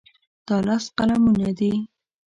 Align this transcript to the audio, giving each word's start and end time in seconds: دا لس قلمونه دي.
دا 0.47 0.57
لس 0.67 0.83
قلمونه 0.97 1.49
دي. 1.59 1.73